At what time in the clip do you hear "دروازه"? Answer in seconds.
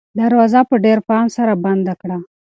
0.19-0.59